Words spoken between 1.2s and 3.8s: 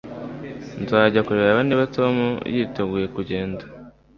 kureba niba Tom yiteguye kugenda